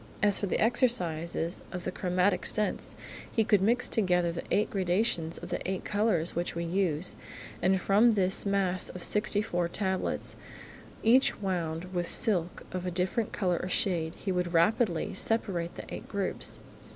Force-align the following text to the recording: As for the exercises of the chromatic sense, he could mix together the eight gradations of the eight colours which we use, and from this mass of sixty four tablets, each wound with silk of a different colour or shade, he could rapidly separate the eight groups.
As 0.23 0.39
for 0.39 0.47
the 0.47 0.59
exercises 0.59 1.61
of 1.71 1.83
the 1.83 1.91
chromatic 1.91 2.43
sense, 2.47 2.95
he 3.31 3.43
could 3.43 3.61
mix 3.61 3.87
together 3.87 4.31
the 4.31 4.43
eight 4.49 4.71
gradations 4.71 5.37
of 5.37 5.49
the 5.49 5.61
eight 5.69 5.85
colours 5.85 6.35
which 6.35 6.55
we 6.55 6.63
use, 6.63 7.15
and 7.61 7.79
from 7.79 8.13
this 8.13 8.43
mass 8.43 8.89
of 8.89 9.03
sixty 9.03 9.43
four 9.43 9.67
tablets, 9.67 10.35
each 11.03 11.39
wound 11.39 11.93
with 11.93 12.07
silk 12.09 12.63
of 12.71 12.87
a 12.87 12.89
different 12.89 13.31
colour 13.31 13.59
or 13.61 13.69
shade, 13.69 14.15
he 14.15 14.31
could 14.31 14.53
rapidly 14.53 15.13
separate 15.13 15.75
the 15.75 15.85
eight 15.93 16.09
groups. 16.09 16.59